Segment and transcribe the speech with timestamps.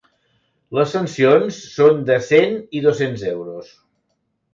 [0.77, 3.71] Les sancions són de cent i dos-cents euros.